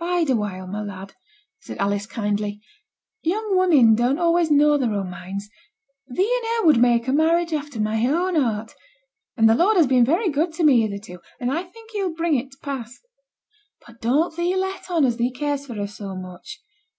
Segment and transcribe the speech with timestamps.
[0.00, 1.12] 'Bide a while, my lad,'
[1.60, 2.62] said Alice, kindly.
[3.22, 5.50] 'Young women don't always know their own minds.
[6.08, 8.72] Thee and her would make a marriage after my own heart;
[9.36, 12.36] and the Lord has been very good to me hitherto, and I think He'll bring
[12.36, 12.98] it t' pass.
[13.86, 16.62] But don't thee let on as thee cares for her so much.